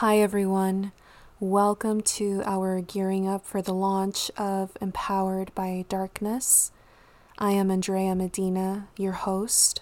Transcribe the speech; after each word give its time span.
Hi, 0.00 0.18
everyone. 0.18 0.92
Welcome 1.40 2.02
to 2.02 2.42
our 2.44 2.82
gearing 2.82 3.26
up 3.26 3.46
for 3.46 3.62
the 3.62 3.72
launch 3.72 4.30
of 4.36 4.76
Empowered 4.78 5.54
by 5.54 5.86
Darkness. 5.88 6.70
I 7.38 7.52
am 7.52 7.70
Andrea 7.70 8.14
Medina, 8.14 8.88
your 8.98 9.12
host. 9.12 9.80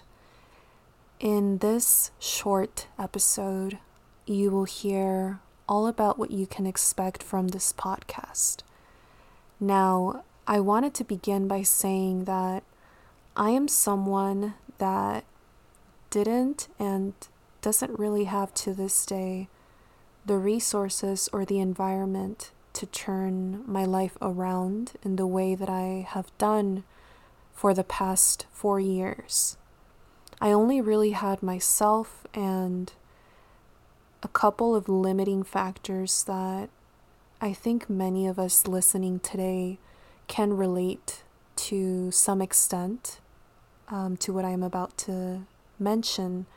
In 1.19 1.57
this 1.57 2.11
short 2.17 2.87
episode, 2.97 3.79
you 4.25 4.51
will 4.51 4.63
hear 4.63 5.41
all 5.67 5.85
about 5.85 6.17
what 6.17 6.31
you 6.31 6.47
can 6.47 6.65
expect 6.65 7.21
from 7.21 7.49
this 7.49 7.73
podcast. 7.73 8.59
Now, 9.59 10.23
I 10.47 10.61
wanted 10.61 10.93
to 10.93 11.03
begin 11.03 11.49
by 11.49 11.63
saying 11.63 12.23
that 12.23 12.63
I 13.35 13.49
am 13.49 13.67
someone 13.67 14.53
that 14.77 15.25
didn't 16.09 16.69
and 16.79 17.15
doesn't 17.61 17.99
really 17.99 18.23
have 18.23 18.53
to 18.53 18.73
this 18.73 19.05
day 19.05 19.49
the 20.25 20.37
resources 20.37 21.29
or 21.31 21.45
the 21.45 21.59
environment 21.59 22.51
to 22.73 22.85
turn 22.87 23.63
my 23.65 23.85
life 23.85 24.17
around 24.21 24.93
in 25.03 25.15
the 25.15 25.27
way 25.27 25.55
that 25.55 25.69
I 25.69 26.05
have 26.09 26.35
done 26.37 26.83
for 27.53 27.73
the 27.73 27.83
past 27.83 28.45
four 28.51 28.79
years. 28.79 29.57
I 30.41 30.51
only 30.51 30.81
really 30.81 31.11
had 31.11 31.41
myself 31.41 32.25
and 32.33 32.91
a 34.21 34.27
couple 34.27 34.75
of 34.75 34.89
limiting 34.89 35.43
factors 35.43 36.23
that 36.25 36.69
I 37.39 37.53
think 37.53 37.89
many 37.89 38.27
of 38.27 38.39
us 38.39 38.67
listening 38.67 39.19
today 39.19 39.77
can 40.27 40.57
relate 40.57 41.23
to 41.55 42.11
some 42.11 42.41
extent 42.41 43.19
um, 43.87 44.17
to 44.17 44.33
what 44.33 44.43
I'm 44.43 44.63
about 44.63 44.97
to 44.99 45.43
mention 45.79 46.47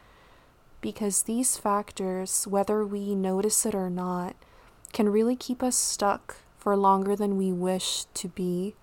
because 0.81 1.23
these 1.23 1.57
factors, 1.57 2.47
whether 2.47 2.85
we 2.85 3.15
notice 3.15 3.67
it 3.67 3.75
or 3.75 3.91
not, 3.91 4.37
can 4.93 5.09
really 5.09 5.37
keep 5.37 5.63
us 5.63 5.77
stuck 5.77 6.37
for 6.57 6.77
longer 6.77 7.15
than 7.15 7.37
we 7.37 7.53
wish 7.53 8.05
to 8.15 8.29
be 8.29 8.75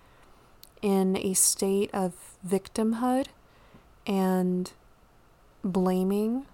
in 0.82 1.16
a 1.16 1.34
state 1.34 1.90
of 1.92 2.36
victimhood 2.46 3.26
and 4.06 4.72
blaming 5.64 6.46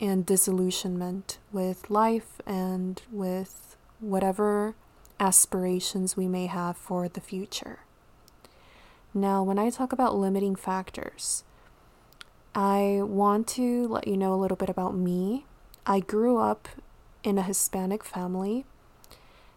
and 0.00 0.26
disillusionment 0.26 1.38
with 1.52 1.90
life 1.90 2.40
and 2.46 3.02
with 3.10 3.76
whatever 4.00 4.74
aspirations 5.20 6.16
we 6.16 6.26
may 6.26 6.46
have 6.46 6.76
for 6.76 7.08
the 7.08 7.20
future. 7.20 7.80
Now, 9.14 9.42
when 9.42 9.58
I 9.58 9.70
talk 9.70 9.92
about 9.92 10.16
limiting 10.16 10.56
factors, 10.56 11.44
I 12.54 13.00
want 13.02 13.46
to 13.48 13.88
let 13.88 14.06
you 14.06 14.16
know 14.16 14.34
a 14.34 14.36
little 14.36 14.56
bit 14.56 14.68
about 14.68 14.94
me. 14.94 15.46
I 15.86 16.00
grew 16.00 16.36
up 16.36 16.68
in 17.22 17.38
a 17.38 17.42
Hispanic 17.42 18.04
family 18.04 18.66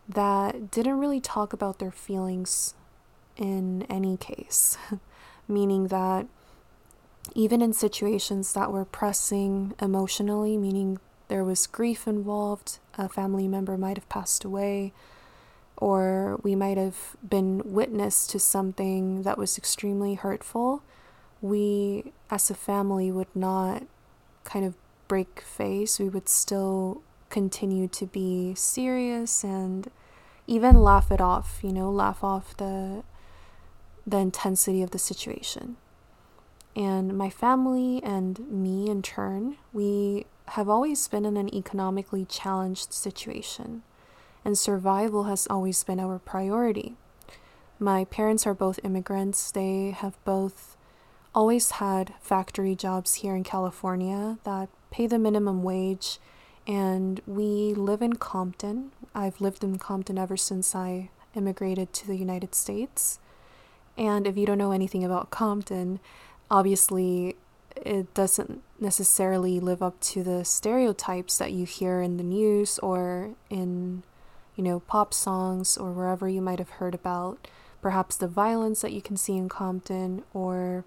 that 0.07 0.71
didn't 0.71 0.99
really 0.99 1.19
talk 1.19 1.51
about 1.51 1.79
their 1.79 1.91
feelings 1.91 2.73
in 3.35 3.83
any 3.89 4.16
case, 4.16 4.77
meaning 5.47 5.88
that 5.88 6.27
even 7.33 7.61
in 7.61 7.73
situations 7.73 8.53
that 8.53 8.71
were 8.71 8.85
pressing 8.85 9.73
emotionally, 9.81 10.57
meaning 10.57 10.99
there 11.27 11.43
was 11.43 11.67
grief 11.67 12.07
involved, 12.07 12.79
a 12.97 13.09
family 13.09 13.47
member 13.47 13.77
might 13.77 13.97
have 13.97 14.07
passed 14.07 14.45
away, 14.45 14.93
or 15.75 16.39
we 16.43 16.55
might 16.55 16.77
have 16.77 17.17
been 17.27 17.61
witness 17.66 18.25
to 18.27 18.39
something 18.39 19.23
that 19.23 19.38
was 19.38 19.57
extremely 19.57 20.13
hurtful 20.13 20.81
we 21.45 22.11
as 22.31 22.50
a 22.50 22.56
family 22.56 23.11
would 23.11 23.33
not 23.35 23.83
kind 24.44 24.66
of 24.66 24.73
break 25.07 25.41
face. 25.41 26.00
We 26.00 26.09
would 26.09 26.28
still 26.28 27.03
continue 27.29 27.88
to 27.89 28.06
be 28.07 28.56
serious 28.56 29.44
and 29.44 29.91
even 30.47 30.81
laugh 30.81 31.11
it 31.11 31.22
off, 31.22 31.59
you 31.61 31.72
know, 31.72 31.91
laugh 31.91 32.23
off 32.23 32.57
the 32.57 33.03
the 34.07 34.17
intensity 34.17 34.81
of 34.81 34.91
the 34.91 35.00
situation. 35.00 35.78
And 36.75 37.17
my 37.17 37.29
family 37.29 38.03
and 38.03 38.39
me 38.51 38.89
in 38.89 39.01
turn, 39.01 39.57
we 39.72 40.25
have 40.50 40.69
always 40.69 41.07
been 41.07 41.25
in 41.25 41.38
an 41.38 41.53
economically 41.53 42.25
challenged 42.25 42.94
situation, 42.94 43.84
and 44.44 44.57
survival 44.57 45.23
has 45.23 45.47
always 45.47 45.84
been 45.84 46.00
our 46.00 46.19
priority. 46.19 46.97
My 47.79 48.05
parents 48.05 48.45
are 48.45 48.53
both 48.53 48.79
immigrants. 48.84 49.51
They 49.51 49.91
have 49.91 50.23
both 50.23 50.75
always 51.35 51.72
had 51.72 52.13
factory 52.22 52.75
jobs 52.75 53.16
here 53.16 53.35
in 53.35 53.44
California 53.44 54.38
that 54.46 54.69
pay 54.90 55.06
the 55.06 55.19
minimum 55.19 55.62
wage, 55.62 56.18
and 56.66 57.22
we 57.28 57.73
live 57.73 58.01
in 58.01 58.13
Compton. 58.16 58.91
I've 59.13 59.41
lived 59.41 59.63
in 59.63 59.78
Compton 59.78 60.18
ever 60.18 60.38
since 60.38 60.73
I 60.73 61.09
immigrated 61.35 61.91
to 61.94 62.07
the 62.07 62.16
United 62.16 62.56
States. 62.56 63.19
And 63.97 64.25
if 64.25 64.38
you 64.38 64.46
don't 64.46 64.57
know 64.57 64.72
anything 64.72 65.03
about 65.03 65.29
Compton, 65.29 66.00
obviously 66.50 67.35
it 67.75 68.13
doesn't 68.13 68.62
necessarily 68.79 69.59
live 69.59 69.84
up 69.84 70.00
to 70.00 70.23
the 70.23 70.46
stereotypes 70.46 71.38
that 71.38 71.52
you 71.52 71.66
hear 71.66 72.02
in 72.02 72.16
the 72.16 72.23
news 72.23 72.79
or 72.79 73.31
in, 73.50 74.03
you 74.56 74.63
know, 74.63 74.79
pop 74.81 75.13
songs 75.13 75.75
or 75.75 75.91
wherever 75.91 76.29
you 76.29 76.41
might 76.41 76.59
have 76.59 76.69
heard 76.69 76.96
about 76.96 77.47
perhaps 77.81 78.16
the 78.16 78.28
violence 78.28 78.81
that 78.81 78.94
you 78.94 79.02
can 79.02 79.17
see 79.17 79.35
in 79.35 79.50
Compton 79.50 80.23
or 80.34 80.85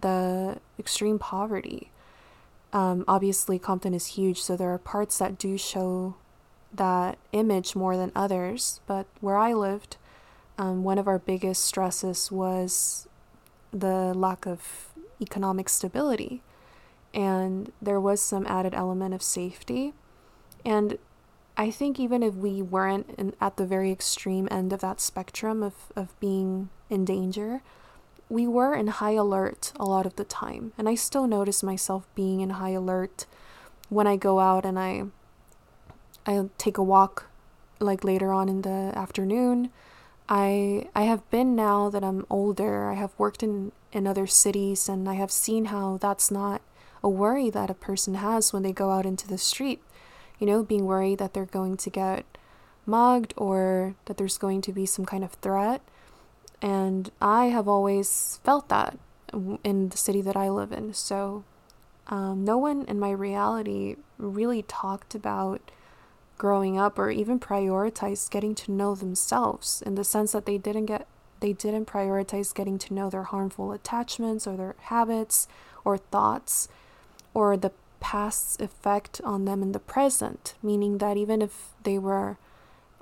the 0.00 0.58
extreme 0.78 1.18
poverty. 1.18 1.90
Um, 2.72 3.04
obviously, 3.08 3.58
Compton 3.58 3.94
is 3.94 4.08
huge, 4.08 4.40
so 4.40 4.56
there 4.56 4.72
are 4.72 4.78
parts 4.78 5.18
that 5.18 5.38
do 5.38 5.56
show 5.56 6.16
that 6.72 7.18
image 7.32 7.74
more 7.74 7.96
than 7.96 8.12
others. 8.14 8.80
But 8.86 9.06
where 9.20 9.36
I 9.36 9.54
lived, 9.54 9.96
um, 10.58 10.84
one 10.84 10.98
of 10.98 11.08
our 11.08 11.18
biggest 11.18 11.64
stresses 11.64 12.30
was 12.30 13.08
the 13.72 14.12
lack 14.14 14.46
of 14.46 14.92
economic 15.20 15.68
stability. 15.68 16.42
And 17.14 17.72
there 17.80 18.00
was 18.00 18.20
some 18.20 18.46
added 18.46 18.74
element 18.74 19.14
of 19.14 19.22
safety. 19.22 19.94
And 20.64 20.98
I 21.56 21.70
think 21.70 21.98
even 21.98 22.22
if 22.22 22.34
we 22.34 22.60
weren't 22.60 23.10
in, 23.16 23.34
at 23.40 23.56
the 23.56 23.66
very 23.66 23.90
extreme 23.90 24.46
end 24.50 24.72
of 24.72 24.80
that 24.80 25.00
spectrum 25.00 25.62
of, 25.62 25.74
of 25.96 26.18
being 26.20 26.68
in 26.90 27.04
danger, 27.04 27.62
we 28.28 28.46
were 28.46 28.74
in 28.74 28.88
high 28.88 29.12
alert 29.12 29.72
a 29.76 29.84
lot 29.84 30.06
of 30.06 30.16
the 30.16 30.24
time. 30.24 30.72
And 30.76 30.88
I 30.88 30.94
still 30.94 31.26
notice 31.26 31.62
myself 31.62 32.06
being 32.14 32.40
in 32.40 32.50
high 32.50 32.70
alert 32.70 33.26
when 33.88 34.06
I 34.06 34.16
go 34.16 34.40
out 34.40 34.64
and 34.64 34.78
I 34.78 35.04
I 36.26 36.48
take 36.58 36.76
a 36.76 36.82
walk 36.82 37.26
like 37.80 38.04
later 38.04 38.32
on 38.32 38.48
in 38.48 38.62
the 38.62 38.92
afternoon. 38.94 39.70
I 40.28 40.88
I 40.94 41.02
have 41.04 41.28
been 41.30 41.56
now 41.56 41.88
that 41.88 42.04
I'm 42.04 42.26
older. 42.28 42.90
I 42.90 42.94
have 42.94 43.12
worked 43.18 43.42
in 43.42 43.72
in 43.92 44.06
other 44.06 44.26
cities 44.26 44.88
and 44.88 45.08
I 45.08 45.14
have 45.14 45.30
seen 45.30 45.66
how 45.66 45.96
that's 45.96 46.30
not 46.30 46.60
a 47.02 47.08
worry 47.08 47.48
that 47.50 47.70
a 47.70 47.74
person 47.74 48.14
has 48.14 48.52
when 48.52 48.62
they 48.62 48.72
go 48.72 48.90
out 48.90 49.06
into 49.06 49.26
the 49.26 49.38
street. 49.38 49.82
You 50.38 50.46
know, 50.46 50.62
being 50.62 50.84
worried 50.84 51.18
that 51.18 51.32
they're 51.34 51.46
going 51.46 51.76
to 51.78 51.90
get 51.90 52.24
mugged 52.84 53.34
or 53.36 53.94
that 54.04 54.18
there's 54.18 54.38
going 54.38 54.60
to 54.62 54.72
be 54.72 54.86
some 54.86 55.04
kind 55.04 55.24
of 55.24 55.32
threat. 55.32 55.80
And 56.60 57.10
I 57.20 57.46
have 57.46 57.68
always 57.68 58.40
felt 58.44 58.68
that 58.68 58.98
in 59.62 59.90
the 59.90 59.96
city 59.96 60.20
that 60.22 60.36
I 60.36 60.48
live 60.48 60.72
in. 60.72 60.94
So 60.94 61.44
um, 62.08 62.44
no 62.44 62.56
one 62.58 62.84
in 62.86 62.98
my 62.98 63.10
reality 63.10 63.96
really 64.18 64.62
talked 64.62 65.14
about 65.14 65.70
growing 66.38 66.78
up 66.78 66.98
or 66.98 67.10
even 67.10 67.38
prioritized 67.38 68.30
getting 68.30 68.54
to 68.54 68.72
know 68.72 68.94
themselves 68.94 69.82
in 69.84 69.96
the 69.96 70.04
sense 70.04 70.32
that 70.32 70.46
they 70.46 70.56
didn't 70.56 70.86
get 70.86 71.06
they 71.40 71.52
didn't 71.52 71.86
prioritize 71.86 72.54
getting 72.54 72.78
to 72.78 72.94
know 72.94 73.10
their 73.10 73.24
harmful 73.24 73.72
attachments 73.72 74.46
or 74.46 74.56
their 74.56 74.74
habits 74.82 75.46
or 75.84 75.98
thoughts 75.98 76.68
or 77.34 77.56
the 77.56 77.72
past's 78.00 78.58
effect 78.60 79.20
on 79.24 79.44
them 79.44 79.62
in 79.62 79.72
the 79.72 79.78
present 79.80 80.54
meaning 80.62 80.98
that 80.98 81.16
even 81.16 81.42
if 81.42 81.70
they 81.82 81.98
were 81.98 82.38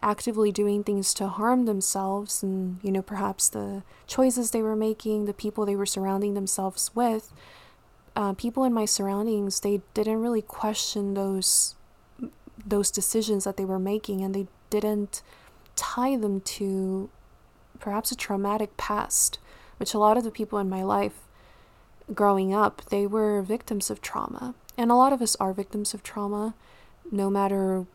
actively 0.02 0.52
doing 0.52 0.84
things 0.84 1.14
to 1.14 1.26
harm 1.26 1.64
themselves 1.64 2.42
and 2.42 2.78
you 2.82 2.92
know 2.92 3.02
perhaps 3.02 3.48
the 3.48 3.82
choices 4.06 4.50
they 4.50 4.62
were 4.62 4.76
making 4.76 5.24
the 5.24 5.32
people 5.32 5.64
they 5.64 5.76
were 5.76 5.86
surrounding 5.86 6.34
themselves 6.34 6.90
with 6.94 7.32
uh, 8.14 8.32
people 8.34 8.64
in 8.64 8.72
my 8.72 8.84
surroundings 8.84 9.60
they 9.60 9.80
didn't 9.94 10.20
really 10.20 10.42
question 10.42 11.14
those 11.14 11.74
those 12.66 12.90
decisions 12.90 13.44
that 13.44 13.56
they 13.56 13.64
were 13.64 13.78
making 13.78 14.22
and 14.22 14.34
they 14.34 14.46
didn't 14.70 15.22
tie 15.76 16.16
them 16.16 16.40
to 16.40 17.08
perhaps 17.78 18.10
a 18.10 18.16
traumatic 18.16 18.76
past 18.76 19.38
which 19.78 19.94
a 19.94 19.98
lot 19.98 20.16
of 20.16 20.24
the 20.24 20.30
people 20.30 20.58
in 20.58 20.68
my 20.68 20.82
life 20.82 21.26
growing 22.14 22.54
up 22.54 22.82
they 22.86 23.06
were 23.06 23.42
victims 23.42 23.90
of 23.90 24.00
trauma. 24.00 24.54
And 24.78 24.90
a 24.90 24.94
lot 24.94 25.12
of 25.12 25.22
us 25.22 25.36
are 25.36 25.52
victims 25.52 25.94
of 25.94 26.02
trauma 26.02 26.54
no 27.10 27.30
matter 27.30 27.86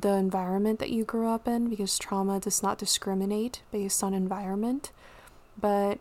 the 0.00 0.14
environment 0.14 0.78
that 0.80 0.90
you 0.90 1.04
grew 1.04 1.28
up 1.28 1.46
in 1.46 1.68
because 1.68 1.98
trauma 1.98 2.40
does 2.40 2.62
not 2.62 2.78
discriminate 2.78 3.62
based 3.70 4.02
on 4.02 4.12
environment. 4.12 4.90
But 5.60 5.98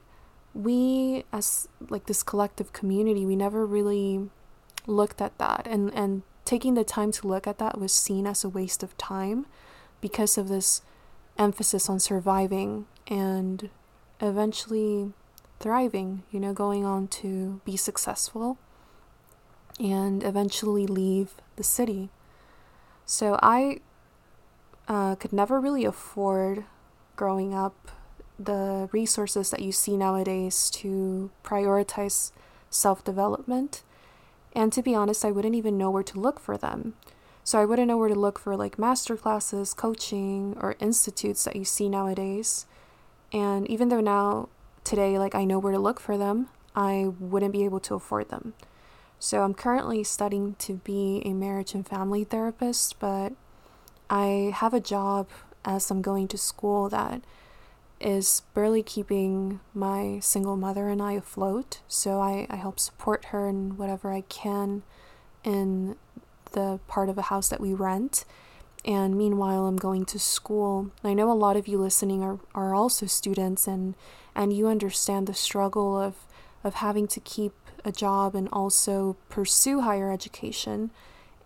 we 0.54 1.25
as 1.31 1.68
like 1.90 2.06
this 2.06 2.24
collective 2.24 2.74
community, 2.74 3.25
we 3.25 3.36
never 3.36 3.66
really 3.66 4.30
looked 4.86 5.22
at 5.22 5.38
that 5.38 5.66
and 5.69 5.94
and 5.94 6.24
taking 6.45 6.74
the 6.74 6.84
time 6.84 7.12
to 7.12 7.28
look 7.28 7.48
at 7.48 7.57
that 7.57 7.80
was 7.80 7.94
seen 7.94 8.28
as 8.28 8.44
a 8.44 8.50
waste 8.50 8.84
of 8.84 8.98
time 8.98 9.45
because 10.01 10.38
of 10.38 10.50
this 10.50 10.81
emphasis 11.38 11.89
on 11.89 12.00
surviving 12.00 12.86
and 13.07 13.69
eventually 14.19 15.13
thriving, 15.60 16.24
you 16.31 16.39
know, 16.39 16.54
going 16.54 16.84
on 16.84 17.07
to 17.07 17.62
be 17.63 17.78
successful 17.78 18.57
and 19.80 20.24
eventually 20.24 20.86
leave 20.86 21.36
the 21.56 21.63
city. 21.63 22.10
So 23.13 23.38
I 23.44 23.77
uh, 24.88 25.13
could 25.18 25.31
never 25.31 25.60
really 25.60 25.86
afford 25.86 26.65
growing 27.15 27.54
up 27.54 27.92
the 28.39 28.89
resources 28.92 29.51
that 29.51 29.60
you 29.60 29.71
see 29.71 29.95
nowadays 29.95 30.71
to 30.81 31.30
prioritize 31.44 32.31
self 32.71 33.04
development. 33.04 33.83
And 34.54 34.74
to 34.74 34.81
be 34.81 34.95
honest, 34.95 35.24
I 35.24 35.30
wouldn't 35.30 35.54
even 35.54 35.77
know 35.77 35.92
where 35.92 36.01
to 36.01 36.19
look 36.19 36.39
for 36.39 36.57
them. 36.57 36.95
So 37.44 37.60
I 37.60 37.65
wouldn't 37.65 37.88
know 37.88 37.98
where 37.98 38.10
to 38.10 38.15
look 38.15 38.39
for 38.39 38.56
like 38.56 38.80
master 38.80 39.15
classes, 39.15 39.75
coaching, 39.75 40.57
or 40.60 40.75
institutes 40.80 41.44
that 41.44 41.56
you 41.56 41.65
see 41.65 41.89
nowadays. 41.89 42.65
And 43.31 43.69
even 43.69 43.89
though 43.89 44.01
now, 44.01 44.50
today, 44.83 45.19
like 45.19 45.36
I 45.36 45.45
know 45.45 45.60
where 45.60 45.71
to 45.71 45.77
look 45.77 46.00
for 46.00 46.18
them, 46.18 46.50
I 46.75 47.12
wouldn't 47.19 47.54
be 47.54 47.63
able 47.63 47.80
to 47.81 47.94
afford 47.94 48.30
them. 48.30 48.56
So 49.24 49.44
I'm 49.44 49.54
currently 49.54 50.04
studying 50.04 50.56
to 50.56 50.74
be 50.74 51.22
a 51.24 51.31
marriage 51.31 51.74
and 51.74 51.88
family 51.88 52.25
therapist, 52.25 53.00
but 53.00 53.31
I 54.10 54.52
have 54.54 54.74
a 54.74 54.81
job 54.81 55.30
as 55.64 55.90
I'm 55.90 56.02
going 56.02 56.28
to 56.28 56.38
school 56.38 56.90
that 56.90 57.22
is 58.02 58.42
barely 58.54 58.84
keeping 58.84 59.62
my 59.74 60.20
single 60.20 60.58
mother 60.58 60.90
and 60.90 61.02
I 61.02 61.14
afloat. 61.14 61.80
So 61.88 62.20
I, 62.20 62.48
I 62.50 62.58
help 62.58 62.81
support 62.81 63.28
her 63.28 63.48
in 63.48 63.78
whatever 63.78 64.12
I 64.12 64.25
can 64.28 64.84
in 65.46 65.96
the 66.52 66.81
part 66.90 67.08
of 67.08 67.18
a 67.18 67.22
house 67.31 67.48
that 67.48 67.62
we 67.62 67.74
rent. 67.74 68.25
And 68.84 69.18
meanwhile, 69.18 69.68
I'm 69.68 69.78
going 69.78 70.04
to 70.08 70.20
school. 70.20 70.92
I 71.02 71.14
know 71.14 71.31
a 71.31 71.34
lot 71.34 71.56
of 71.56 71.66
you 71.66 71.78
listening 71.78 72.24
are, 72.24 72.40
are 72.54 72.75
also 72.75 73.06
students, 73.06 73.68
and, 73.68 73.96
and 74.36 74.52
you 74.52 74.68
understand 74.68 75.28
the 75.28 75.34
struggle 75.34 75.98
of, 75.98 76.16
of 76.62 76.74
having 76.74 77.08
to 77.08 77.22
keep 77.22 77.54
a 77.86 77.92
job 77.92 78.36
and 78.36 78.50
also 78.52 79.16
pursue 79.30 79.82
higher 79.82 80.12
education. 80.12 80.92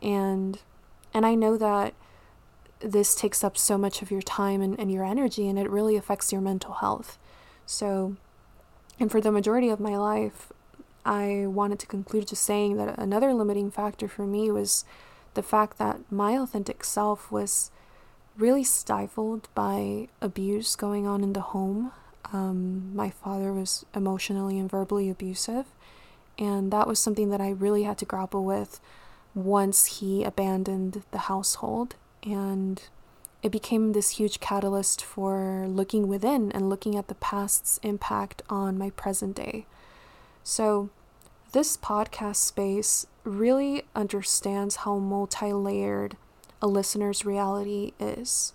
And, 0.02 0.60
and 1.14 1.26
I 1.26 1.36
know 1.36 1.58
that 1.58 1.94
this 2.80 3.16
takes 3.16 3.44
up 3.44 3.58
so 3.58 3.78
much 3.78 4.02
of 4.02 4.12
your 4.12 4.22
time 4.22 4.62
and, 4.62 4.80
and 4.80 4.92
your 4.92 5.04
energy, 5.04 5.48
and 5.48 5.58
it 5.58 5.70
really 5.70 5.96
affects 5.96 6.32
your 6.32 6.42
mental 6.42 6.74
health. 6.74 7.18
So, 7.66 8.16
and 9.00 9.12
for 9.12 9.20
the 9.20 9.32
majority 9.32 9.70
of 9.70 9.80
my 9.80 9.98
life, 9.98 10.52
I 11.06 11.46
wanted 11.48 11.80
to 11.80 11.88
conclude 11.88 12.28
just 12.28 12.44
saying 12.44 12.78
that 12.78 13.00
another 13.00 13.34
limiting 13.34 13.72
factor 13.72 14.08
for 14.08 14.28
me 14.28 14.52
was 14.52 14.86
the 15.34 15.44
fact 15.44 15.78
that 15.78 16.12
my 16.12 16.38
authentic 16.38 16.84
self 16.84 17.32
was 17.32 17.72
really 18.38 18.64
stifled 18.64 19.48
by 19.56 20.10
abuse 20.22 20.76
going 20.76 21.08
on 21.08 21.24
in 21.24 21.34
the 21.34 21.42
home. 21.42 21.92
Um, 22.34 22.96
my 22.96 23.10
father 23.10 23.54
was 23.54 23.86
emotionally 23.96 24.60
and 24.60 24.70
verbally 24.70 25.10
abusive, 25.10 25.66
and 26.38 26.72
that 26.72 26.88
was 26.88 27.00
something 27.00 27.30
that 27.30 27.42
I 27.42 27.50
really 27.50 27.84
had 27.84 27.98
to 28.00 28.06
grapple 28.06 28.44
with 28.44 28.80
once 29.34 30.00
he 30.00 30.24
abandoned 30.24 31.04
the 31.12 31.18
household 31.20 31.96
and 32.24 32.82
it 33.44 33.52
became 33.52 33.94
this 33.94 34.12
huge 34.12 34.40
catalyst 34.40 35.04
for 35.04 35.66
looking 35.68 36.08
within 36.08 36.52
and 36.52 36.70
looking 36.70 36.96
at 36.96 37.08
the 37.08 37.16
past's 37.16 37.80
impact 37.84 38.42
on 38.50 38.78
my 38.78 38.90
present 38.92 39.36
day. 39.36 39.66
So, 40.44 40.90
this 41.54 41.78
podcast 41.78 42.38
space 42.38 43.08
really 43.24 43.84
understands 43.96 44.78
how 44.78 44.98
multi 44.98 45.54
layered 45.54 46.18
a 46.62 46.68
listener's 46.68 47.26
reality 47.26 47.94
is. 48.00 48.54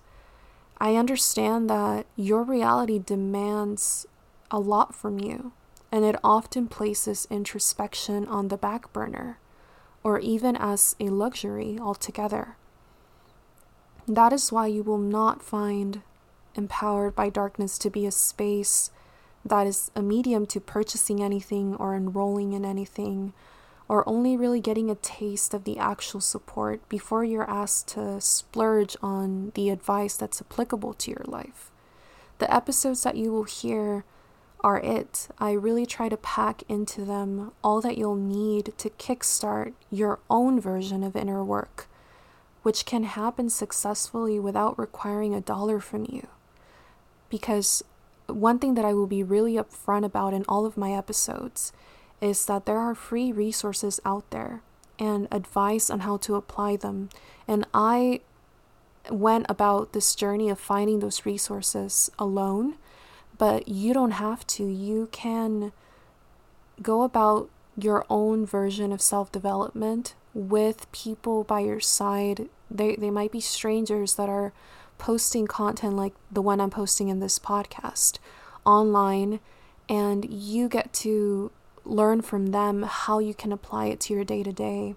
I 0.79 0.97
understand 0.97 1.71
that 1.71 2.07
your 2.17 2.43
reality 2.43 2.99
demands 2.99 4.07
a 4.51 4.59
lot 4.59 4.95
from 4.95 5.21
you, 5.21 5.53
and 5.93 6.05
it 6.07 6.17
often 6.25 6.67
places 6.67 7.29
introspection 7.31 8.27
on 8.27 8.49
the 8.49 8.57
back 8.57 8.91
burner, 8.95 9.39
or 10.03 10.19
even 10.19 10.57
as 10.57 10.97
a 10.99 11.11
luxury 11.11 11.79
altogether. 11.79 12.57
That 14.09 14.33
is 14.33 14.51
why 14.51 14.67
you 14.67 14.83
will 14.83 14.99
not 14.99 15.43
find 15.43 16.01
empowered 16.55 17.15
by 17.15 17.29
darkness 17.29 17.79
to 17.79 17.91
be 17.91 18.07
a 18.07 18.11
space 18.11 18.91
that 19.45 19.67
is 19.67 19.91
a 19.95 20.03
medium 20.03 20.47
to 20.47 20.61
purchasing 20.61 21.23
anything 21.23 21.75
or 21.77 21.95
enrolling 21.95 22.53
in 22.53 22.65
anything, 22.65 23.33
or 23.89 24.09
only 24.09 24.37
really 24.37 24.61
getting 24.61 24.89
a 24.89 24.95
taste 24.95 25.53
of 25.53 25.65
the 25.65 25.79
actual 25.79 26.21
support 26.21 26.89
before 26.89 27.25
you're 27.25 27.51
asked 27.51 27.89
to 27.89 28.21
splurge 28.21 28.97
on 29.03 29.53
the 29.55 29.69
advice 29.69 30.17
that's 30.17 30.41
applicable 30.41 30.95
to 30.95 31.11
your 31.11 31.25
life. 31.27 31.71
The 32.39 32.53
episodes 32.53 33.03
that 33.03 33.17
you 33.17 33.31
will 33.31 33.45
hear 33.45 34.05
are 34.63 34.81
it. 34.81 35.29
I 35.39 35.53
really 35.53 35.87
try 35.87 36.09
to 36.09 36.17
pack 36.17 36.63
into 36.69 37.05
them 37.05 37.53
all 37.63 37.81
that 37.81 37.99
you'll 37.99 38.15
need 38.15 38.73
to 38.79 38.91
kickstart 38.91 39.73
your 39.91 40.21
own 40.31 40.61
version 40.61 41.03
of 41.03 41.17
inner 41.17 41.45
work 41.45 41.89
which 42.63 42.87
can 42.87 43.05
happen 43.05 43.51
successfully 43.51 44.39
without 44.39 44.79
requiring 44.79 45.35
a 45.35 45.41
dollar 45.41 45.81
from 45.81 46.07
you. 46.09 46.29
Because 47.29 47.83
one 48.27 48.59
thing 48.59 48.75
that 48.75 48.85
I 48.85 48.95
will 48.95 49.07
be 49.07 49.23
really 49.23 49.55
upfront 49.55 50.05
about 50.05 50.33
in 50.33 50.45
all 50.49 50.65
of 50.65 50.77
my 50.77 50.93
episodes 50.93 51.73
is 52.21 52.47
that 52.47 52.67
there 52.67 52.79
are 52.79 52.95
free 52.95 53.33
resources 53.33 54.01
out 54.05 54.31
there 54.31 54.63
and 54.99 55.27
advice 55.33 55.91
on 55.91 56.01
how 56.01 56.17
to 56.19 56.37
apply 56.37 56.77
them. 56.77 57.09
And 57.49 57.67
I 57.75 58.21
went 59.11 59.47
about 59.49 59.93
this 59.93 60.15
journey 60.15 60.49
of 60.49 60.61
finding 60.61 61.01
those 61.01 61.27
resources 61.27 62.11
alone, 62.19 62.77
but 63.43 63.67
you 63.67 63.93
don't 63.93 64.13
have 64.13 64.47
to. 64.47 64.63
You 64.63 65.09
can 65.11 65.73
go 66.81 67.03
about 67.03 67.51
your 67.77 68.07
own 68.09 68.47
version 68.47 68.93
of 68.93 69.03
self 69.03 69.33
development 69.33 70.15
with 70.33 70.87
people 70.93 71.43
by 71.43 71.59
your 71.59 71.81
side. 71.81 72.49
They, 72.71 72.95
they 72.95 73.11
might 73.11 73.33
be 73.33 73.41
strangers 73.41 74.15
that 74.15 74.29
are 74.29 74.53
posting 74.97 75.49
content 75.49 75.97
like 75.97 76.15
the 76.31 76.41
one 76.41 76.61
I'm 76.61 76.71
posting 76.71 77.09
in 77.09 77.19
this 77.19 77.41
podcast 77.41 78.21
online, 78.65 79.41
and 79.89 80.25
you 80.33 80.69
get 80.69 80.93
to 81.07 81.51
learn 81.85 82.23
from 82.23 82.53
them 82.53 82.85
how 82.85 83.19
you 83.19 83.35
can 83.35 83.51
apply 83.51 83.87
it 83.87 83.99
to 84.03 84.15
your 84.15 84.23
day 84.23 84.45
to 84.45 84.53
day. 84.53 84.95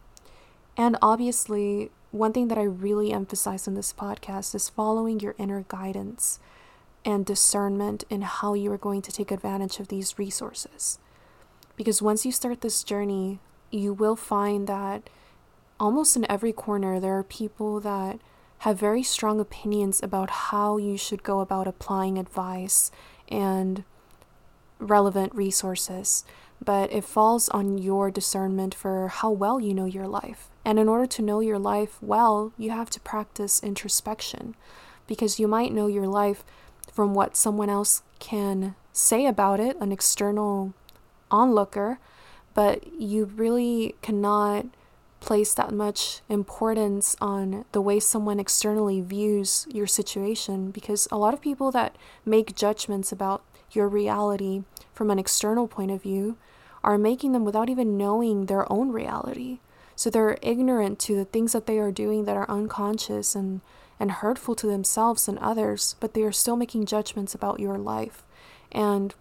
And 0.77 0.97
obviously, 1.01 1.89
one 2.11 2.31
thing 2.31 2.49
that 2.49 2.59
I 2.59 2.63
really 2.65 3.11
emphasize 3.11 3.67
in 3.67 3.73
this 3.73 3.91
podcast 3.91 4.53
is 4.53 4.69
following 4.69 5.19
your 5.19 5.33
inner 5.39 5.65
guidance 5.67 6.37
and 7.05 7.25
discernment 7.25 8.03
in 8.09 8.23
how 8.23 8.55
you 8.55 8.71
are 8.71 8.77
going 8.77 9.01
to 9.03 9.11
take 9.11 9.31
advantage 9.31 9.79
of 9.79 9.87
these 9.87 10.17
resources. 10.17 10.97
Because 11.77 12.01
once 12.01 12.25
you 12.25 12.31
start 12.31 12.61
this 12.61 12.83
journey, 12.83 13.39
you 13.71 13.93
will 13.93 14.15
find 14.15 14.67
that 14.67 15.09
almost 15.79 16.15
in 16.15 16.29
every 16.29 16.51
corner, 16.51 16.99
there 16.99 17.17
are 17.17 17.23
people 17.23 17.79
that 17.81 18.19
have 18.59 18.79
very 18.79 19.03
strong 19.03 19.39
opinions 19.39 20.01
about 20.01 20.29
how 20.29 20.77
you 20.77 20.97
should 20.97 21.21
go 21.21 21.39
about 21.39 21.67
applying 21.67 22.17
advice 22.17 22.89
and 23.27 23.83
relevant 24.79 25.35
resources. 25.35 26.23
But 26.63 26.91
it 26.91 27.03
falls 27.03 27.49
on 27.49 27.77
your 27.77 28.09
discernment 28.09 28.73
for 28.73 29.09
how 29.09 29.29
well 29.29 29.59
you 29.59 29.73
know 29.73 29.85
your 29.85 30.07
life. 30.07 30.47
And 30.63 30.79
in 30.79 30.87
order 30.87 31.05
to 31.05 31.21
know 31.21 31.41
your 31.41 31.59
life 31.59 32.01
well, 32.01 32.53
you 32.57 32.71
have 32.71 32.89
to 32.91 32.99
practice 33.01 33.61
introspection 33.61 34.55
because 35.05 35.39
you 35.39 35.47
might 35.47 35.73
know 35.73 35.87
your 35.87 36.07
life 36.07 36.43
from 36.95 37.13
what 37.13 37.35
someone 37.35 37.69
else 37.69 38.03
can 38.19 38.73
say 38.93 39.25
about 39.25 39.59
it, 39.59 39.75
an 39.81 39.91
external 39.91 40.73
onlooker, 41.29 41.99
but 42.53 42.87
you 42.93 43.25
really 43.25 43.95
cannot 44.01 44.65
place 45.19 45.53
that 45.53 45.73
much 45.73 46.21
importance 46.29 47.17
on 47.19 47.65
the 47.73 47.81
way 47.81 47.99
someone 47.99 48.39
externally 48.39 49.01
views 49.01 49.67
your 49.69 49.87
situation 49.87 50.71
because 50.71 51.05
a 51.11 51.17
lot 51.17 51.33
of 51.33 51.41
people 51.41 51.69
that 51.69 51.97
make 52.23 52.55
judgments 52.55 53.11
about 53.11 53.43
your 53.71 53.89
reality 53.89 54.63
from 54.93 55.11
an 55.11 55.19
external 55.19 55.67
point 55.67 55.91
of 55.91 56.01
view 56.01 56.37
are 56.81 56.97
making 56.97 57.33
them 57.33 57.43
without 57.43 57.69
even 57.69 57.97
knowing 57.97 58.45
their 58.45 58.71
own 58.71 58.93
reality. 58.93 59.59
So 59.97 60.09
they're 60.09 60.37
ignorant 60.41 60.99
to 60.99 61.15
the 61.15 61.25
things 61.25 61.51
that 61.51 61.65
they 61.65 61.79
are 61.79 61.91
doing 61.91 62.23
that 62.23 62.37
are 62.37 62.49
unconscious 62.49 63.35
and, 63.35 63.59
and 63.99 64.11
hurtful 64.11 64.55
to 64.55 64.67
themselves 64.67 65.27
and 65.27 65.39
others, 65.39 65.95
but 65.99 66.13
they 66.13 66.23
are 66.23 66.31
still 66.31 66.55
making 66.55 66.85
judgments 66.85 67.33
about 67.33 67.59
your 67.59 67.77
life. 67.77 68.23
And 68.71 69.15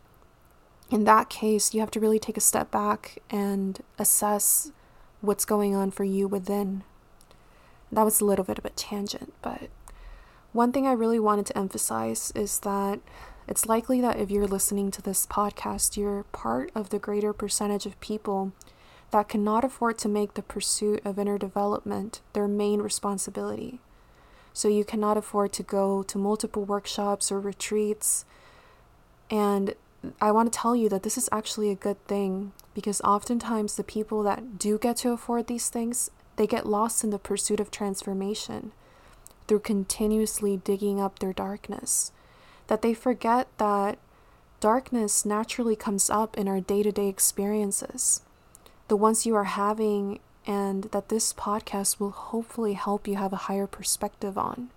in 0.91 1.05
that 1.05 1.31
case, 1.31 1.75
you 1.75 1.81
have 1.81 1.91
to 1.93 2.01
really 2.01 2.19
take 2.19 2.37
a 2.37 2.41
step 2.41 2.71
back 2.71 3.19
and 3.31 3.81
assess 3.99 4.73
what's 5.21 5.45
going 5.45 5.75
on 5.75 5.91
for 5.91 6.05
you 6.05 6.29
within. 6.29 6.83
That 7.91 8.05
was 8.05 8.21
a 8.21 8.25
little 8.25 8.45
bit 8.45 8.59
of 8.59 8.65
a 8.65 8.71
tangent, 8.71 9.33
but 9.43 9.71
one 10.53 10.73
thing 10.73 10.87
I 10.87 10.93
really 10.93 11.19
wanted 11.19 11.47
to 11.47 11.59
emphasize 11.59 12.33
is 12.35 12.61
that 12.61 13.01
it's 13.47 13.67
likely 13.67 14.01
that 14.01 14.19
if 14.19 14.31
you're 14.31 14.47
listening 14.47 14.91
to 14.93 15.03
this 15.03 15.27
podcast, 15.27 15.97
you're 15.97 16.25
part 16.33 16.71
of 16.75 16.91
the 16.91 16.99
greater 16.99 17.33
percentage 17.33 17.87
of 17.87 17.99
people 18.01 18.53
that 19.11 19.29
cannot 19.29 19.65
afford 19.65 19.99
to 19.99 20.09
make 20.09 20.35
the 20.35 20.43
pursuit 20.43 21.01
of 21.05 21.19
inner 21.19 21.39
development 21.39 22.21
their 22.33 22.49
main 22.49 22.81
responsibility. 22.81 23.81
So 24.55 24.69
you 24.69 24.85
cannot 24.85 25.19
afford 25.19 25.53
to 25.55 25.63
go 25.65 26.05
to 26.05 26.17
multiple 26.17 26.65
workshops 26.65 27.31
or 27.31 27.41
retreats. 27.41 28.25
And 29.29 29.75
I 30.21 30.31
want 30.31 30.53
to 30.53 30.59
tell 30.59 30.77
you 30.77 30.89
that 30.89 31.03
this 31.03 31.19
is 31.19 31.29
actually 31.33 31.71
a 31.71 31.75
good 31.75 32.03
thing 32.07 32.53
because 32.73 33.01
oftentimes 33.03 33.75
the 33.75 33.85
people 33.85 34.23
that 34.23 34.59
do 34.59 34.79
get 34.79 34.99
to 34.99 35.11
afford 35.11 35.49
these 35.49 35.69
things, 35.69 36.09
they 36.37 36.47
get 36.47 36.67
lost 36.67 37.03
in 37.03 37.11
the 37.11 37.19
pursuit 37.19 37.59
of 37.59 37.71
transformation 37.71 38.71
through 39.49 39.61
continuously 39.61 40.57
digging 40.57 41.01
up 41.01 41.19
their 41.19 41.33
darkness. 41.33 42.13
That 42.69 42.81
they 42.81 42.95
forget 42.95 43.49
that 43.59 43.99
darkness 44.61 45.25
naturally 45.25 45.77
comes 45.77 46.09
up 46.09 46.39
in 46.39 46.49
our 46.49 46.61
day 46.61 46.83
to 46.83 46.93
day 46.93 47.09
experiences, 47.09 48.23
the 48.89 48.97
ones 48.97 49.27
you 49.27 49.35
are 49.35 49.45
having, 49.45 50.21
and 50.47 50.85
that 50.85 51.09
this 51.09 51.33
podcast 51.33 51.99
will 51.99 52.11
hopefully 52.11 52.75
help 52.75 53.09
you 53.09 53.17
have 53.17 53.33
a 53.33 53.47
higher 53.49 53.67
perspective 53.67 54.37
on. 54.37 54.71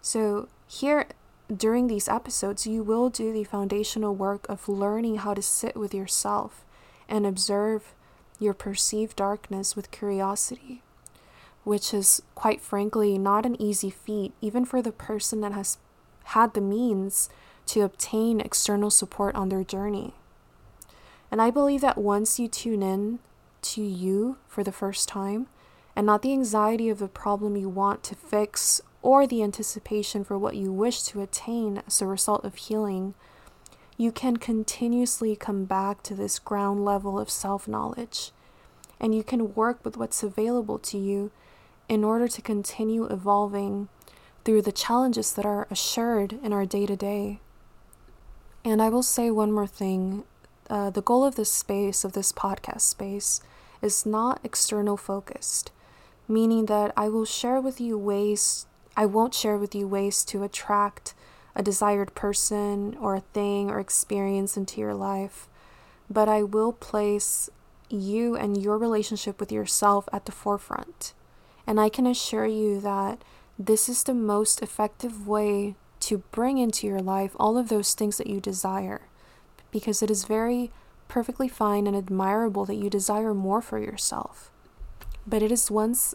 So, 0.00 0.48
here 0.66 1.06
during 1.54 1.86
these 1.86 2.08
episodes, 2.08 2.66
you 2.66 2.82
will 2.82 3.10
do 3.10 3.32
the 3.32 3.44
foundational 3.44 4.14
work 4.14 4.46
of 4.48 4.68
learning 4.68 5.16
how 5.16 5.34
to 5.34 5.42
sit 5.42 5.76
with 5.76 5.94
yourself 5.94 6.64
and 7.08 7.26
observe 7.26 7.94
your 8.38 8.54
perceived 8.54 9.16
darkness 9.16 9.76
with 9.76 9.90
curiosity, 9.90 10.82
which 11.62 11.94
is 11.94 12.22
quite 12.34 12.60
frankly 12.60 13.18
not 13.18 13.46
an 13.46 13.60
easy 13.60 13.90
feat, 13.90 14.32
even 14.40 14.64
for 14.64 14.82
the 14.82 14.92
person 14.92 15.40
that 15.42 15.52
has 15.52 15.78
had 16.24 16.54
the 16.54 16.60
means 16.60 17.28
to 17.66 17.82
obtain 17.82 18.40
external 18.40 18.90
support 18.90 19.34
on 19.34 19.48
their 19.48 19.64
journey. 19.64 20.14
And 21.30 21.40
I 21.40 21.50
believe 21.50 21.80
that 21.82 21.98
once 21.98 22.38
you 22.38 22.48
tune 22.48 22.82
in 22.82 23.18
to 23.64 23.82
you 23.82 24.38
for 24.46 24.62
the 24.62 24.72
first 24.72 25.08
time, 25.08 25.46
and 25.96 26.06
not 26.06 26.22
the 26.22 26.32
anxiety 26.32 26.88
of 26.88 26.98
the 26.98 27.08
problem 27.08 27.56
you 27.56 27.68
want 27.68 28.02
to 28.04 28.14
fix 28.14 28.80
or 29.02 29.26
the 29.26 29.42
anticipation 29.42 30.24
for 30.24 30.38
what 30.38 30.56
you 30.56 30.72
wish 30.72 31.02
to 31.02 31.20
attain 31.20 31.82
as 31.86 32.00
a 32.00 32.06
result 32.06 32.44
of 32.44 32.54
healing, 32.54 33.14
you 33.96 34.10
can 34.10 34.38
continuously 34.38 35.36
come 35.36 35.66
back 35.66 36.02
to 36.02 36.14
this 36.14 36.38
ground 36.38 36.84
level 36.84 37.18
of 37.18 37.30
self 37.30 37.68
knowledge. 37.68 38.32
And 38.98 39.14
you 39.14 39.22
can 39.22 39.54
work 39.54 39.84
with 39.84 39.96
what's 39.96 40.22
available 40.22 40.78
to 40.78 40.96
you 40.98 41.30
in 41.88 42.02
order 42.02 42.26
to 42.28 42.40
continue 42.40 43.04
evolving 43.04 43.88
through 44.44 44.62
the 44.62 44.72
challenges 44.72 45.32
that 45.34 45.44
are 45.44 45.66
assured 45.70 46.38
in 46.42 46.52
our 46.52 46.64
day 46.64 46.86
to 46.86 46.96
day. 46.96 47.40
And 48.64 48.80
I 48.80 48.88
will 48.88 49.02
say 49.02 49.30
one 49.30 49.52
more 49.52 49.66
thing 49.66 50.24
uh, 50.70 50.88
the 50.88 51.02
goal 51.02 51.24
of 51.24 51.36
this 51.36 51.52
space, 51.52 52.04
of 52.04 52.14
this 52.14 52.32
podcast 52.32 52.80
space, 52.80 53.42
is 53.84 54.06
not 54.06 54.40
external 54.42 54.96
focused, 54.96 55.70
meaning 56.26 56.66
that 56.66 56.92
I 56.96 57.08
will 57.08 57.24
share 57.24 57.60
with 57.60 57.80
you 57.80 57.98
ways 57.98 58.66
I 58.96 59.06
won't 59.06 59.34
share 59.34 59.58
with 59.58 59.74
you 59.74 59.88
ways 59.88 60.24
to 60.26 60.44
attract 60.44 61.14
a 61.56 61.62
desired 61.62 62.14
person 62.14 62.96
or 63.00 63.16
a 63.16 63.20
thing 63.20 63.70
or 63.70 63.80
experience 63.80 64.56
into 64.56 64.80
your 64.80 64.94
life, 64.94 65.48
but 66.08 66.28
I 66.28 66.42
will 66.42 66.72
place 66.72 67.50
you 67.88 68.36
and 68.36 68.60
your 68.60 68.78
relationship 68.78 69.40
with 69.40 69.52
yourself 69.52 70.08
at 70.12 70.26
the 70.26 70.32
forefront. 70.32 71.12
And 71.66 71.80
I 71.80 71.88
can 71.88 72.06
assure 72.06 72.46
you 72.46 72.80
that 72.80 73.22
this 73.58 73.88
is 73.88 74.02
the 74.02 74.14
most 74.14 74.62
effective 74.62 75.26
way 75.26 75.74
to 76.00 76.18
bring 76.30 76.58
into 76.58 76.86
your 76.86 77.00
life 77.00 77.34
all 77.36 77.56
of 77.56 77.68
those 77.68 77.94
things 77.94 78.18
that 78.18 78.26
you 78.26 78.40
desire, 78.40 79.02
because 79.70 80.02
it 80.02 80.10
is 80.10 80.24
very 80.24 80.70
perfectly 81.08 81.48
fine 81.48 81.86
and 81.86 81.96
admirable 81.96 82.64
that 82.64 82.74
you 82.74 82.90
desire 82.90 83.34
more 83.34 83.62
for 83.62 83.78
yourself. 83.78 84.50
But 85.26 85.42
it 85.42 85.50
is 85.52 85.70
once 85.70 86.14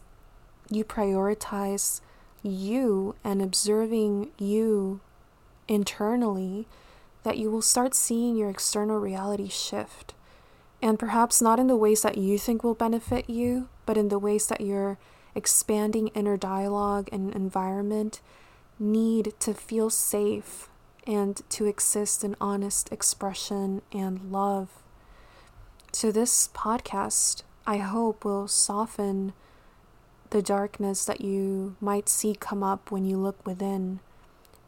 you 0.69 0.83
prioritize 0.83 2.01
you 2.43 3.15
and 3.23 3.41
observing 3.41 4.29
you 4.37 5.01
internally 5.67 6.67
that 7.23 7.37
you 7.37 7.49
will 7.49 7.61
start 7.61 7.93
seeing 7.93 8.35
your 8.35 8.49
external 8.49 8.99
reality 8.99 9.49
shift. 9.49 10.13
And 10.81 10.97
perhaps 10.97 11.41
not 11.41 11.59
in 11.59 11.67
the 11.67 11.75
ways 11.75 12.01
that 12.03 12.17
you 12.17 12.37
think 12.37 12.63
will 12.63 12.73
benefit 12.73 13.29
you, 13.29 13.67
but 13.85 13.97
in 13.97 14.07
the 14.07 14.19
ways 14.19 14.47
that 14.47 14.61
your 14.61 14.97
expanding 15.35 16.07
inner 16.09 16.37
dialogue 16.37 17.09
and 17.11 17.35
environment 17.35 18.21
need 18.79 19.33
to 19.39 19.53
feel 19.53 19.89
safe 19.89 20.69
and 21.09 21.41
to 21.49 21.65
exist 21.65 22.23
in 22.23 22.35
honest 22.39 22.91
expression 22.91 23.81
and 23.91 24.31
love. 24.31 24.69
So, 25.91 26.11
this 26.11 26.47
podcast, 26.53 27.41
I 27.65 27.77
hope, 27.77 28.23
will 28.23 28.47
soften 28.47 29.33
the 30.29 30.43
darkness 30.43 31.05
that 31.05 31.21
you 31.21 31.75
might 31.81 32.07
see 32.07 32.35
come 32.39 32.61
up 32.61 32.91
when 32.91 33.05
you 33.05 33.17
look 33.17 33.43
within. 33.43 34.01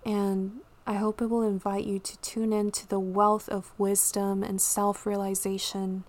And 0.04 0.62
I 0.88 0.94
hope 0.94 1.22
it 1.22 1.28
will 1.28 1.44
invite 1.44 1.86
you 1.86 2.00
to 2.00 2.18
tune 2.22 2.52
into 2.52 2.88
the 2.88 3.00
wealth 3.00 3.48
of 3.48 3.72
wisdom 3.78 4.42
and 4.42 4.60
self 4.60 5.06
realization 5.06 6.06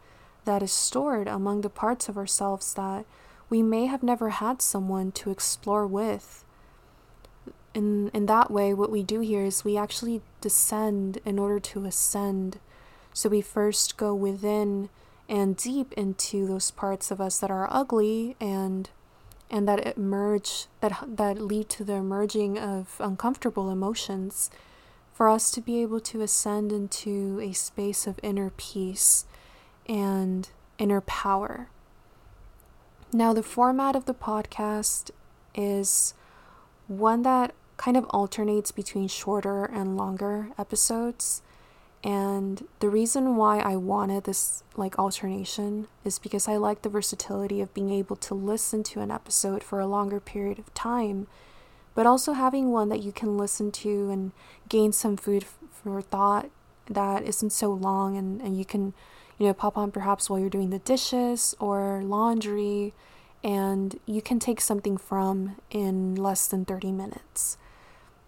that 0.46 0.62
is 0.62 0.72
stored 0.72 1.28
among 1.28 1.60
the 1.60 1.68
parts 1.68 2.08
of 2.08 2.16
ourselves 2.16 2.72
that 2.72 3.04
we 3.50 3.62
may 3.62 3.84
have 3.84 4.02
never 4.02 4.30
had 4.30 4.62
someone 4.62 5.12
to 5.12 5.30
explore 5.30 5.86
with. 5.86 6.42
In, 7.74 8.10
in 8.12 8.26
that 8.26 8.50
way, 8.50 8.74
what 8.74 8.90
we 8.90 9.02
do 9.02 9.20
here 9.20 9.44
is 9.44 9.64
we 9.64 9.76
actually 9.76 10.20
descend 10.40 11.18
in 11.24 11.38
order 11.38 11.58
to 11.60 11.84
ascend. 11.84 12.58
So 13.14 13.28
we 13.28 13.40
first 13.40 13.96
go 13.96 14.14
within 14.14 14.88
and 15.28 15.56
deep 15.56 15.92
into 15.94 16.46
those 16.46 16.70
parts 16.70 17.10
of 17.10 17.20
us 17.20 17.38
that 17.38 17.50
are 17.50 17.68
ugly 17.70 18.36
and 18.40 18.90
and 19.50 19.68
that 19.68 19.96
emerge 19.96 20.66
that 20.80 21.04
that 21.06 21.40
lead 21.40 21.68
to 21.68 21.84
the 21.84 21.94
emerging 21.94 22.58
of 22.58 22.96
uncomfortable 22.98 23.70
emotions 23.70 24.50
for 25.12 25.28
us 25.28 25.50
to 25.50 25.60
be 25.60 25.82
able 25.82 26.00
to 26.00 26.22
ascend 26.22 26.72
into 26.72 27.38
a 27.40 27.52
space 27.52 28.06
of 28.06 28.18
inner 28.22 28.50
peace 28.56 29.26
and 29.86 30.48
inner 30.78 31.02
power. 31.02 31.68
Now 33.12 33.32
the 33.34 33.42
format 33.42 33.94
of 33.94 34.06
the 34.06 34.14
podcast 34.14 35.10
is 35.54 36.14
one 36.88 37.22
that 37.22 37.54
kind 37.82 37.96
of 37.96 38.04
alternates 38.10 38.70
between 38.70 39.08
shorter 39.08 39.64
and 39.64 39.96
longer 39.96 40.50
episodes. 40.56 41.42
And 42.04 42.68
the 42.78 42.88
reason 42.88 43.34
why 43.34 43.58
I 43.58 43.74
wanted 43.74 44.22
this 44.22 44.62
like 44.76 45.00
alternation 45.00 45.88
is 46.04 46.20
because 46.20 46.46
I 46.46 46.58
like 46.58 46.82
the 46.82 46.88
versatility 46.88 47.60
of 47.60 47.74
being 47.74 47.90
able 47.90 48.14
to 48.16 48.34
listen 48.34 48.84
to 48.84 49.00
an 49.00 49.10
episode 49.10 49.64
for 49.64 49.80
a 49.80 49.86
longer 49.86 50.20
period 50.20 50.60
of 50.60 50.72
time, 50.74 51.26
but 51.96 52.06
also 52.06 52.34
having 52.34 52.70
one 52.70 52.88
that 52.88 53.02
you 53.02 53.10
can 53.10 53.36
listen 53.36 53.72
to 53.72 54.10
and 54.10 54.30
gain 54.68 54.92
some 54.92 55.16
food 55.16 55.44
for 55.44 56.00
thought 56.00 56.50
that 56.86 57.24
isn't 57.24 57.50
so 57.50 57.72
long 57.72 58.16
and, 58.16 58.40
and 58.42 58.56
you 58.56 58.64
can, 58.64 58.94
you 59.38 59.46
know, 59.48 59.54
pop 59.54 59.76
on 59.76 59.90
perhaps 59.90 60.30
while 60.30 60.38
you're 60.38 60.48
doing 60.48 60.70
the 60.70 60.78
dishes 60.78 61.52
or 61.58 62.00
laundry 62.04 62.94
and 63.42 63.98
you 64.06 64.22
can 64.22 64.38
take 64.38 64.60
something 64.60 64.96
from 64.96 65.56
in 65.70 66.14
less 66.14 66.46
than 66.46 66.64
30 66.64 66.92
minutes. 66.92 67.58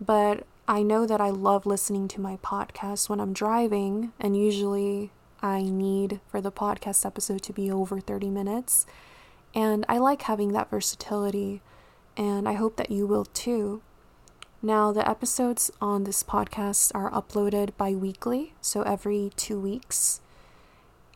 But 0.04 0.46
I 0.66 0.82
know 0.82 1.06
that 1.06 1.20
I 1.20 1.30
love 1.30 1.66
listening 1.66 2.08
to 2.08 2.20
my 2.20 2.36
podcast 2.36 3.08
when 3.08 3.20
I'm 3.20 3.32
driving, 3.32 4.12
and 4.18 4.36
usually 4.36 5.10
I 5.40 5.62
need 5.62 6.20
for 6.26 6.40
the 6.40 6.52
podcast 6.52 7.06
episode 7.06 7.42
to 7.42 7.52
be 7.52 7.70
over 7.70 8.00
30 8.00 8.28
minutes. 8.30 8.86
And 9.54 9.84
I 9.88 9.98
like 9.98 10.22
having 10.22 10.52
that 10.52 10.70
versatility, 10.70 11.62
and 12.16 12.48
I 12.48 12.54
hope 12.54 12.76
that 12.76 12.90
you 12.90 13.06
will 13.06 13.24
too. 13.24 13.82
Now, 14.62 14.92
the 14.92 15.08
episodes 15.08 15.70
on 15.80 16.04
this 16.04 16.22
podcast 16.22 16.90
are 16.94 17.10
uploaded 17.10 17.76
bi 17.76 17.92
weekly, 17.92 18.54
so 18.60 18.82
every 18.82 19.30
two 19.36 19.60
weeks. 19.60 20.20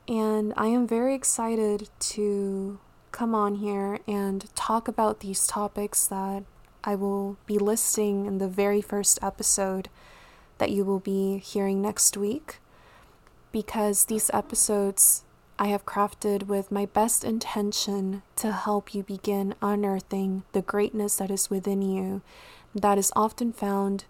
And 0.06 0.52
I 0.56 0.66
am 0.66 0.86
very 0.86 1.14
excited 1.14 1.88
to 2.00 2.78
come 3.10 3.34
on 3.34 3.56
here 3.56 3.98
and 4.06 4.54
talk 4.54 4.86
about 4.86 5.20
these 5.20 5.46
topics 5.46 6.06
that 6.06 6.44
I 6.88 6.94
will 6.94 7.36
be 7.44 7.58
listing 7.58 8.24
in 8.24 8.38
the 8.38 8.48
very 8.48 8.80
first 8.80 9.18
episode 9.20 9.90
that 10.56 10.70
you 10.70 10.86
will 10.86 11.00
be 11.00 11.36
hearing 11.36 11.82
next 11.82 12.16
week 12.16 12.60
because 13.52 14.06
these 14.06 14.30
episodes 14.32 15.22
I 15.58 15.66
have 15.66 15.84
crafted 15.84 16.44
with 16.44 16.72
my 16.72 16.86
best 16.86 17.24
intention 17.24 18.22
to 18.36 18.52
help 18.52 18.94
you 18.94 19.02
begin 19.02 19.54
unearthing 19.60 20.44
the 20.52 20.62
greatness 20.62 21.16
that 21.16 21.30
is 21.30 21.50
within 21.50 21.82
you 21.82 22.22
that 22.74 22.96
is 22.96 23.12
often 23.14 23.52
found 23.52 24.06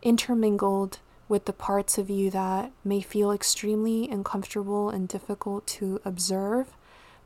intermingled 0.00 1.00
with 1.28 1.46
the 1.46 1.52
parts 1.52 1.98
of 1.98 2.08
you 2.08 2.30
that 2.30 2.70
may 2.84 3.00
feel 3.00 3.32
extremely 3.32 4.08
uncomfortable 4.08 4.90
and 4.90 5.08
difficult 5.08 5.66
to 5.66 6.00
observe, 6.04 6.68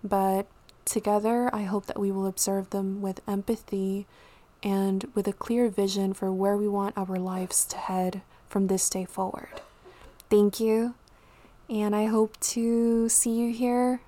but 0.02 0.46
together 0.86 1.54
I 1.54 1.64
hope 1.64 1.84
that 1.84 2.00
we 2.00 2.10
will 2.10 2.26
observe 2.26 2.70
them 2.70 3.02
with 3.02 3.20
empathy 3.28 4.06
and 4.62 5.06
with 5.14 5.28
a 5.28 5.32
clear 5.32 5.68
vision 5.68 6.12
for 6.12 6.32
where 6.32 6.56
we 6.56 6.68
want 6.68 6.96
our 6.96 7.18
lives 7.18 7.64
to 7.66 7.76
head 7.76 8.22
from 8.48 8.66
this 8.66 8.88
day 8.88 9.04
forward. 9.04 9.60
Thank 10.28 10.60
you, 10.60 10.94
and 11.68 11.94
I 11.94 12.06
hope 12.06 12.38
to 12.40 13.08
see 13.08 13.38
you 13.38 13.52
here 13.52 14.00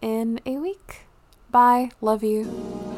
in 0.00 0.40
a 0.46 0.56
week. 0.56 1.02
Bye. 1.50 1.90
Love 2.00 2.22
you. 2.22 2.89